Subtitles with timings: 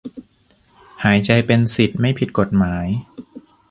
[1.03, 2.85] หายใจเป็นสิทธิไม่ผิดกฎหมาย